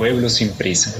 [0.00, 0.94] Pueblo sin prisa.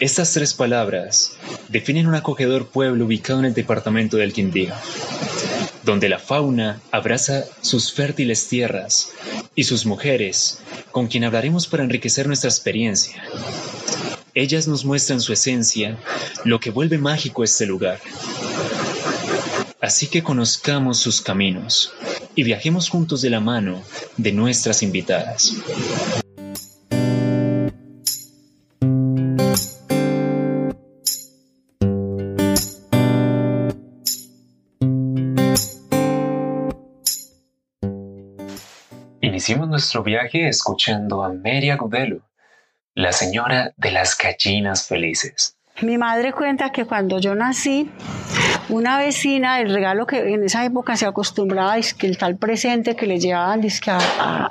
[0.00, 1.34] Estas tres palabras
[1.68, 4.74] definen un acogedor pueblo ubicado en el departamento del Quindío,
[5.84, 9.10] donde la fauna abraza sus fértiles tierras
[9.54, 10.58] y sus mujeres,
[10.90, 13.22] con quien hablaremos para enriquecer nuestra experiencia.
[14.34, 15.96] Ellas nos muestran su esencia,
[16.44, 18.00] lo que vuelve mágico este lugar.
[19.80, 21.92] Así que conozcamos sus caminos
[22.34, 23.80] y viajemos juntos de la mano
[24.16, 25.54] de nuestras invitadas.
[39.78, 42.22] Nuestro viaje escuchando a Mary Agudelo,
[42.96, 45.56] la señora de las gallinas felices.
[45.82, 47.88] Mi madre cuenta que cuando yo nací,
[48.70, 52.96] una vecina, el regalo que en esa época se acostumbraba es que el tal presente
[52.96, 53.62] que le llevaban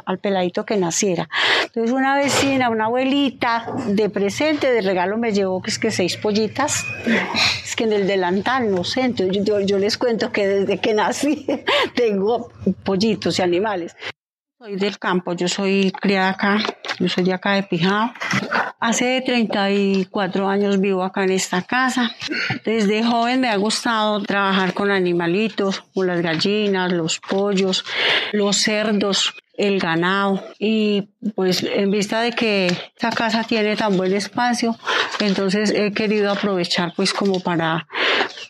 [0.05, 1.27] al peladito que naciera.
[1.65, 6.15] Entonces una vecina, una abuelita de presente, de regalo me llevó que es que seis
[6.15, 6.85] pollitas,
[7.65, 10.93] es que en el delantal, no sé, entonces yo, yo les cuento que desde que
[10.93, 11.45] nací
[11.95, 12.49] tengo
[12.85, 13.93] pollitos y animales.
[14.59, 16.57] Soy del campo, yo soy criada acá,
[16.97, 18.11] yo soy de acá de Pijao.
[18.79, 22.09] Hace 34 años vivo acá en esta casa.
[22.65, 27.85] Desde joven me ha gustado trabajar con animalitos, con las gallinas, los pollos,
[28.31, 34.13] los cerdos el ganado y pues en vista de que esta casa tiene tan buen
[34.13, 34.77] espacio
[35.19, 37.87] entonces he querido aprovechar pues como para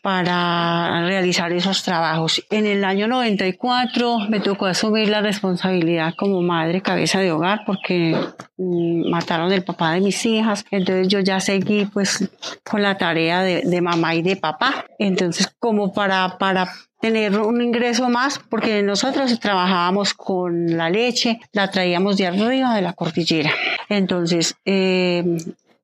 [0.08, 2.42] para realizar esos trabajos.
[2.50, 8.18] En el año 94 me tocó asumir la responsabilidad como madre cabeza de hogar porque
[8.56, 12.26] mm, mataron el papá de mis hijas, entonces yo ya seguí pues
[12.64, 14.86] con la tarea de, mamá y de papá.
[14.98, 16.72] Entonces como para, para
[17.02, 22.82] tener un ingreso más porque nosotros trabajábamos con la leche, la traíamos de arriba de
[22.82, 23.52] la cordillera.
[23.90, 25.38] Entonces, eh,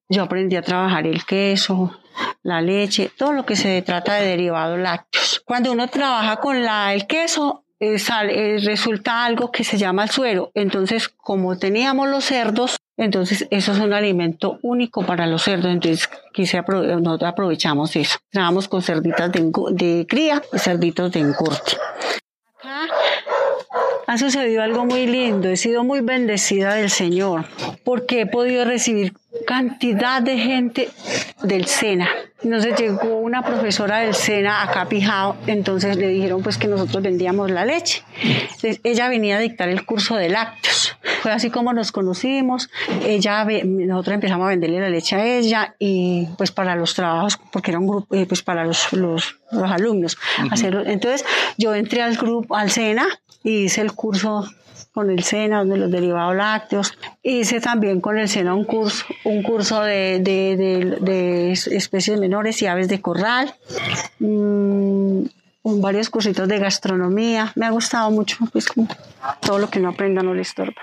[0.07, 1.91] yo aprendí a trabajar el queso,
[2.43, 5.41] la leche, todo lo que se trata de derivados lácteos.
[5.45, 7.97] Cuando uno trabaja con el queso, eh,
[8.29, 10.51] eh, resulta algo que se llama el suero.
[10.53, 15.71] Entonces, como teníamos los cerdos, entonces eso es un alimento único para los cerdos.
[15.71, 18.19] Entonces, quise nosotros aprovechamos eso.
[18.29, 21.77] Trabajamos con cerditas de, de cría y cerditos de encurte.
[24.05, 25.49] Ha sucedido algo muy lindo.
[25.49, 27.45] He sido muy bendecida del Señor
[27.83, 29.13] porque he podido recibir
[29.45, 30.89] cantidad de gente
[31.43, 32.09] del SENA.
[32.43, 37.49] Entonces llegó una profesora del SENA acá Pijao, entonces le dijeron pues que nosotros vendíamos
[37.51, 38.03] la leche.
[38.21, 40.97] Entonces, ella venía a dictar el curso de lácteos.
[41.21, 42.69] Fue así como nos conocimos.
[43.05, 47.71] Ella, nosotros empezamos a venderle la leche a ella y pues para los trabajos, porque
[47.71, 50.17] era un grupo, eh, pues para los, los, los alumnos.
[50.51, 51.25] Entonces
[51.57, 53.07] yo entré al grupo, al SENA
[53.41, 54.45] y hice el curso
[54.91, 56.97] con el SENA de los derivados lácteos.
[57.21, 62.67] Hice también con el SENA un curso, un curso de, de, de, especies menores y
[62.67, 63.53] aves de corral.
[64.19, 65.23] Mm,
[65.63, 67.51] varios cursitos de gastronomía.
[67.55, 68.65] Me ha gustado mucho, pues
[69.41, 70.81] todo lo que no aprenda no le estorba.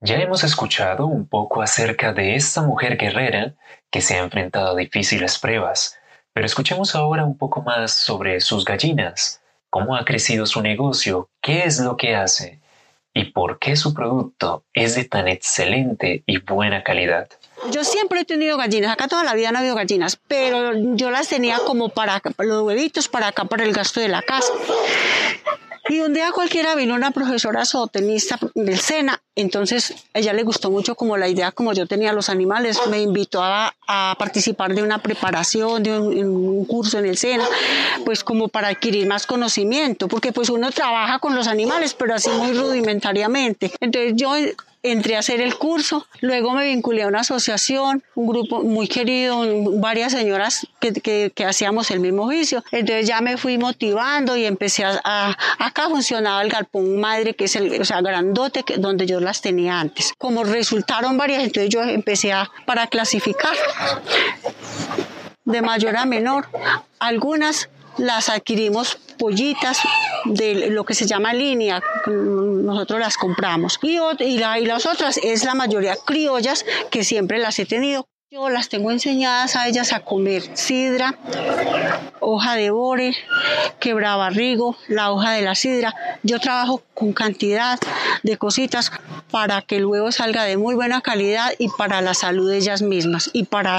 [0.00, 3.54] Ya hemos escuchado un poco acerca de esta mujer guerrera
[3.90, 5.96] que se ha enfrentado a difíciles pruebas,
[6.32, 11.64] pero escuchemos ahora un poco más sobre sus gallinas, cómo ha crecido su negocio, qué
[11.64, 12.60] es lo que hace
[13.16, 17.26] y por qué su producto es de tan excelente y buena calidad.
[17.70, 21.10] Yo siempre he tenido gallinas, acá toda la vida no ha habido gallinas, pero yo
[21.10, 24.52] las tenía como para los huevitos, para acá, para el gasto de la casa.
[25.88, 30.96] Y un día cualquiera vino una profesora zootenista del SENA, entonces ella le gustó mucho
[30.96, 33.72] como la idea, como yo tenía los animales, me invitó a,
[34.18, 37.44] participar de una preparación, de un, curso en el SENA,
[38.04, 42.30] pues como para adquirir más conocimiento, porque pues uno trabaja con los animales, pero así
[42.30, 43.70] muy rudimentariamente.
[43.80, 44.32] Entonces yo
[44.90, 49.44] entré a hacer el curso, luego me vinculé a una asociación, un grupo muy querido,
[49.78, 50.92] varias señoras que,
[51.30, 52.64] que, hacíamos el mismo oficio.
[52.72, 57.56] Entonces ya me fui motivando y empecé a, acá funcionaba el galpón madre, que es
[57.56, 60.12] el, o sea, grandote, que, donde yo las tenía antes.
[60.18, 63.56] Como resultaron varias, entonces yo empecé a, para clasificar
[65.44, 66.48] de mayor a menor.
[66.98, 67.68] Algunas
[67.98, 69.78] las adquirimos pollitas
[70.24, 73.78] de lo que se llama línea, nosotros las compramos.
[73.82, 78.08] Y, y, y las otras es la mayoría criollas que siempre las he tenido.
[78.28, 81.16] Yo las tengo enseñadas a ellas a comer sidra,
[82.18, 83.14] hoja de bore,
[83.78, 85.94] quebrabarrigo, la hoja de la sidra.
[86.24, 87.78] Yo trabajo con cantidad
[88.24, 88.90] de cositas
[89.30, 92.82] para que el huevo salga de muy buena calidad y para la salud de ellas
[92.82, 93.76] mismas y para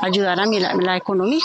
[0.00, 1.44] ayudar a mi, la, economía.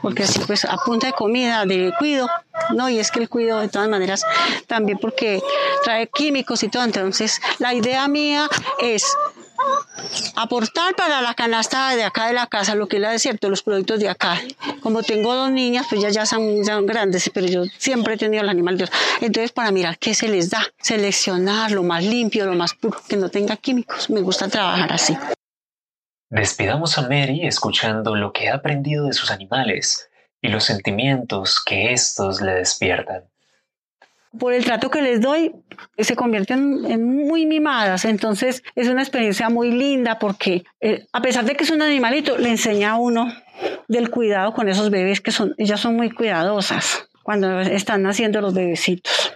[0.00, 2.30] Porque así pues a punta de comida, de cuido,
[2.74, 4.24] no, y es que el cuido de todas maneras
[4.66, 5.42] también porque
[5.84, 6.84] trae químicos y todo.
[6.84, 8.48] Entonces la idea mía
[8.80, 9.04] es
[10.36, 13.62] aportar para la canasta de acá de la casa, lo que es la desierto, los
[13.62, 14.40] productos de acá.
[14.80, 18.48] Como tengo dos niñas, pues ya, ya son, grandes, pero yo siempre he tenido el
[18.48, 18.88] animal de
[19.20, 23.16] Entonces, para mirar qué se les da, seleccionar lo más limpio, lo más puro, que
[23.16, 24.10] no tenga químicos.
[24.10, 25.16] Me gusta trabajar así.
[26.30, 30.08] Despidamos a Mary escuchando lo que ha aprendido de sus animales
[30.40, 33.31] y los sentimientos que estos le despiertan
[34.38, 35.52] por el trato que les doy,
[35.98, 38.04] se convierten en muy mimadas.
[38.04, 42.38] Entonces es una experiencia muy linda porque eh, a pesar de que es un animalito,
[42.38, 43.32] le enseña a uno
[43.88, 48.54] del cuidado con esos bebés que son, ellas son muy cuidadosas cuando están naciendo los
[48.54, 49.34] bebecitos.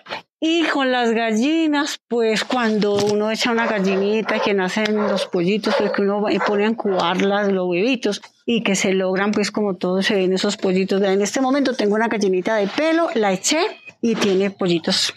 [0.48, 5.90] Y con las gallinas, pues cuando uno echa una gallinita que nacen los pollitos, pues
[5.90, 10.14] que uno pone a incubarlas, los bebitos, y que se logran, pues como todos se
[10.14, 11.02] ven esos pollitos.
[11.02, 13.58] En este momento tengo una gallinita de pelo, la eché
[14.00, 15.14] y tiene pollitos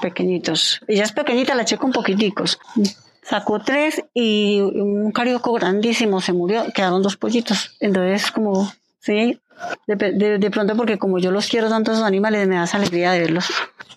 [0.00, 0.80] pequeñitos.
[0.86, 2.60] Ella es pequeñita, la eché con poquiticos.
[3.22, 7.76] Sacó tres y un carioco grandísimo se murió, quedaron dos pollitos.
[7.80, 9.40] Entonces, como, sí,
[9.86, 13.50] de, pronto porque como yo los quiero tanto esos animales, me da alegría de verlos.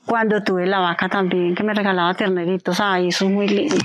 [0.06, 3.76] Cuando tuve la vaca también, que me regalaba terneritos, ay, eso es muy lindo.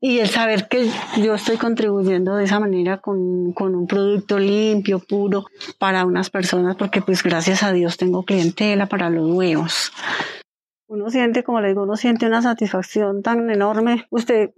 [0.00, 0.88] Y el saber que
[1.20, 5.46] yo estoy contribuyendo de esa manera con, con, un producto limpio, puro,
[5.78, 9.92] para unas personas, porque pues gracias a Dios tengo clientela para los nuevos.
[10.86, 14.06] Uno siente, como le digo, uno siente una satisfacción tan enorme.
[14.10, 14.50] Usted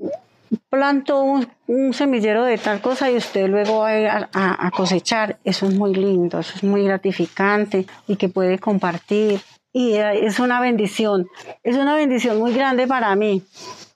[0.69, 5.39] plantó un, semillero de tal cosa y usted luego va a, a cosechar.
[5.45, 9.41] Eso es muy lindo, eso es muy gratificante y que puede compartir.
[9.73, 11.29] Y eh, es una bendición,
[11.63, 13.45] es una bendición muy grande para mí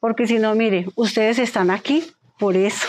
[0.04, 2.04] porque si no, mire, ustedes están aquí
[2.38, 2.88] por eso.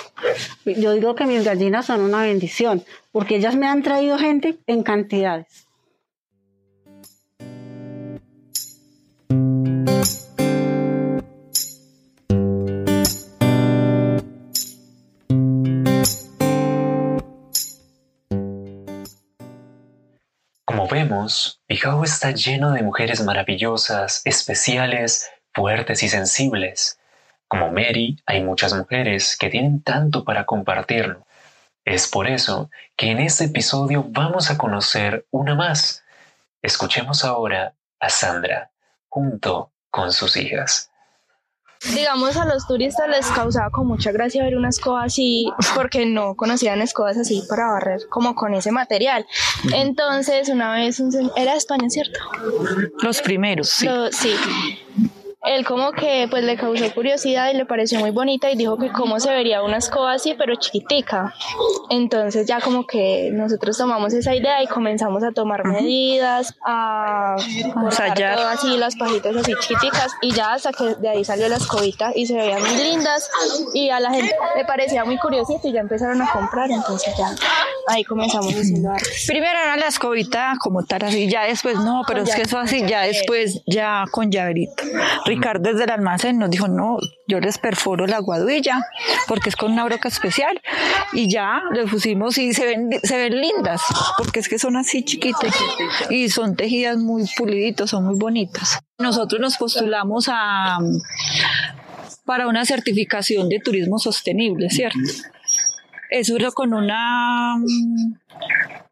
[0.65, 2.83] Yo digo que mis gallinas son una bendición,
[3.13, 5.65] porque ellas me han traído gente en cantidades.
[21.67, 26.99] Vemos, está lleno de mujeres maravillosas, especiales, fuertes y sensibles
[27.47, 31.25] como Mary, hay muchas mujeres que tienen tanto para compartirlo.
[31.83, 36.03] Es por eso que en este episodio vamos a conocer una más.
[36.61, 38.71] Escuchemos ahora a Sandra,
[39.07, 40.91] junto con sus hijas.
[41.93, 46.35] Digamos, a los turistas les causaba con mucha gracia ver una escoba así, porque no
[46.35, 49.25] conocían escobas así para barrer, como con ese material.
[49.73, 51.01] Entonces, una vez,
[51.35, 52.19] era de España, ¿cierto?
[53.01, 53.87] Los primeros, sí.
[54.11, 54.35] sí
[55.45, 58.91] él como que pues le causó curiosidad y le pareció muy bonita y dijo que
[58.91, 61.33] cómo se vería una escoba así pero chiquitica.
[61.89, 67.35] Entonces ya como que nosotros tomamos esa idea y comenzamos a tomar medidas, a
[67.73, 72.11] todo así las pajitas así chiquiticas y ya hasta que de ahí salió la escobita
[72.15, 73.29] y se veían muy lindas
[73.73, 77.35] y a la gente le parecía muy curiosito y ya empezaron a comprar entonces ya
[77.87, 79.09] ahí comenzamos haciendo arte.
[79.27, 82.85] Primero era la escobita como tal así, ya después no, pero es que eso así,
[82.87, 84.83] ya después ya con llaverito.
[85.59, 88.85] Desde el almacén nos dijo, no, yo les perforo la guaduilla
[89.27, 90.61] porque es con una broca especial
[91.13, 93.81] y ya le pusimos y se ven, se ven lindas
[94.17, 95.55] porque es que son así chiquitas
[96.09, 98.79] y son tejidas muy puliditos, son muy bonitas.
[98.97, 100.77] Nosotros nos postulamos a
[102.25, 104.97] para una certificación de turismo sostenible, ¿cierto?
[106.09, 107.55] Eso era con una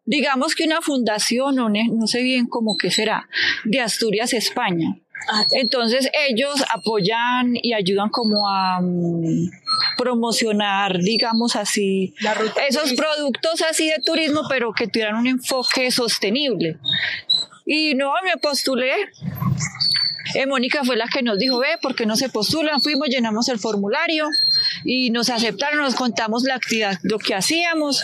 [0.05, 3.27] digamos que una fundación, no sé bien cómo que será,
[3.63, 4.97] de Asturias, España.
[5.31, 9.49] Ah, Entonces ellos apoyan y ayudan como a mm,
[9.97, 12.13] promocionar, digamos así,
[12.67, 16.77] esos productos así de turismo, pero que tuvieran un enfoque sostenible.
[17.65, 18.91] Y no, me postulé
[20.35, 22.81] eh, Mónica fue la que nos dijo, ve, ¿por qué no se postulan?
[22.81, 24.27] Fuimos, llenamos el formulario
[24.83, 28.03] y nos aceptaron, nos contamos la actividad, lo que hacíamos.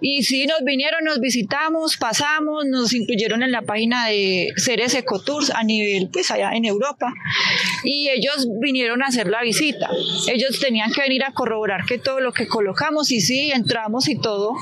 [0.00, 5.50] Y sí, nos vinieron, nos visitamos, pasamos, nos incluyeron en la página de Ceres Ecotours
[5.50, 7.12] a nivel, pues allá en Europa.
[7.84, 9.88] Y ellos vinieron a hacer la visita.
[10.28, 14.18] Ellos tenían que venir a corroborar que todo lo que colocamos, y sí, entramos y
[14.18, 14.52] todo,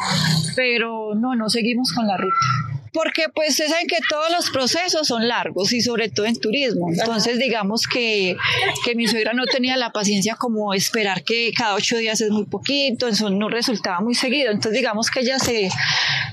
[0.57, 5.09] pero no, no seguimos con la ruta porque pues ustedes saben que todos los procesos
[5.09, 6.87] son largos y sobre todo en turismo.
[6.91, 8.37] Entonces digamos que,
[8.85, 12.47] que mi suegra no tenía la paciencia como esperar que cada ocho días es muy
[12.47, 14.53] poquito, eso no resultaba muy seguido.
[14.53, 15.69] Entonces digamos que ella se,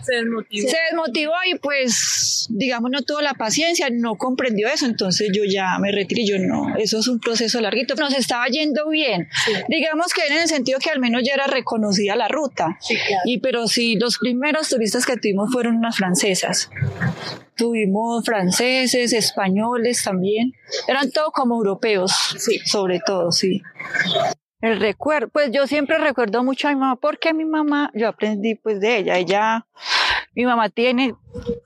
[0.06, 0.70] se desmotivó.
[0.70, 4.86] se desmotivó y pues digamos no tuvo la paciencia, no comprendió eso.
[4.86, 7.96] Entonces yo ya me retiré, yo no, eso es un proceso larguito.
[7.96, 9.27] Nos estaba yendo bien.
[9.68, 12.77] Digamos que en el sentido que al menos ya era reconocida la ruta.
[13.25, 16.50] Y pero sí, los primeros turistas que tuvimos fueron unas francesas
[17.55, 20.53] Tuvimos franceses, españoles también.
[20.88, 22.60] Eran todos como europeos, sí.
[22.65, 23.62] sobre todo, sí.
[24.62, 28.53] El recuerdo, pues yo siempre recuerdo mucho a mi mamá, porque mi mamá, yo aprendí
[28.53, 29.65] pues de ella, ella,
[30.36, 31.15] mi mamá tiene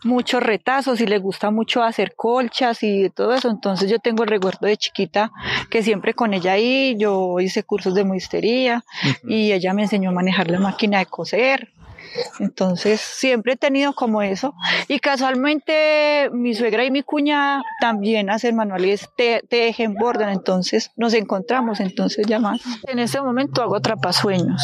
[0.05, 4.29] muchos retazos y le gusta mucho hacer colchas y todo eso, entonces yo tengo el
[4.29, 5.31] recuerdo de chiquita
[5.69, 8.85] que siempre con ella ahí, yo hice cursos de muistería
[9.27, 11.73] y ella me enseñó a manejar la máquina de coser,
[12.39, 14.53] entonces, siempre he tenido como eso.
[14.87, 20.29] Y casualmente mi suegra y mi cuña también hacen manuales, te, tejen, bordan.
[20.29, 22.61] Entonces, nos encontramos, entonces ya más.
[22.87, 24.61] En este momento hago trapasueños.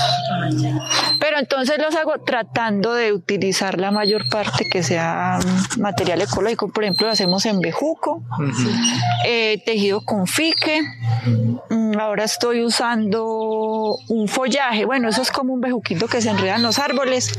[1.19, 5.39] Pero entonces los hago tratando de utilizar la mayor parte que sea
[5.77, 6.69] material ecológico.
[6.69, 8.23] Por ejemplo, lo hacemos en bejuco,
[9.25, 10.81] eh, tejido con fique.
[11.69, 14.85] Mm, ahora estoy usando un follaje.
[14.85, 17.30] Bueno, eso es como un bejuquito que se enreda en los árboles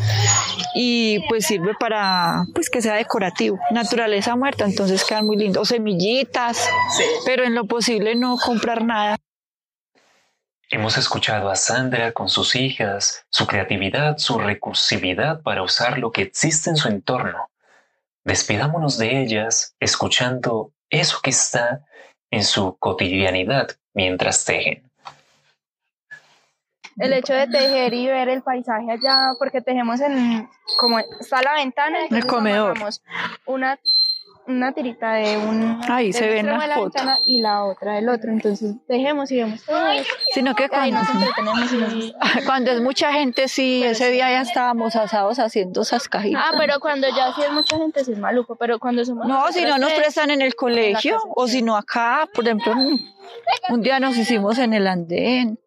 [0.74, 3.58] y pues sirve para pues que sea decorativo.
[3.70, 5.62] Naturaleza muerta, entonces quedan muy lindos.
[5.62, 6.68] O semillitas,
[7.24, 9.16] pero en lo posible no comprar nada.
[10.70, 16.22] Hemos escuchado a Sandra con sus hijas, su creatividad, su recursividad para usar lo que
[16.22, 17.50] existe en su entorno.
[18.24, 21.84] Despidámonos de ellas escuchando eso que está
[22.30, 24.91] en su cotidianidad mientras tejen
[26.98, 31.54] el hecho de tejer y ver el paisaje allá, porque tejemos en, como está la
[31.54, 32.78] ventana, en el comedor.
[33.46, 33.78] Una,
[34.46, 37.02] una tirita de un Ahí se ven las fotos.
[37.26, 39.78] y la otra del otro, entonces tejemos y vemos todo.
[40.34, 40.98] Sino que cuando,
[42.46, 46.42] cuando es mucha gente, sí, ese día ya estábamos asados haciendo esas cajitas.
[46.44, 49.26] Ah, pero cuando ya sí es mucha gente, sí es maluco, pero cuando somos...
[49.26, 52.74] No, si no nos prestan en el colegio, o si no acá, por ejemplo,
[53.70, 55.58] un día nos hicimos en el andén.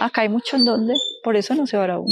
[0.00, 2.06] Acá hay mucho en donde, por eso no se va aún.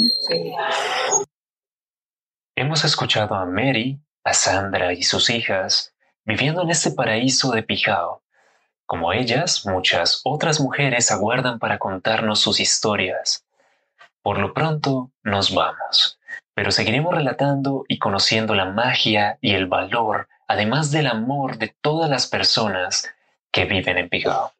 [2.57, 8.23] Hemos escuchado a Mary, a Sandra y sus hijas viviendo en este paraíso de Pijao.
[8.87, 13.45] Como ellas, muchas otras mujeres aguardan para contarnos sus historias.
[14.23, 16.19] Por lo pronto, nos vamos,
[16.54, 22.09] pero seguiremos relatando y conociendo la magia y el valor, además del amor de todas
[22.09, 23.11] las personas
[23.50, 24.52] que viven en Pijao.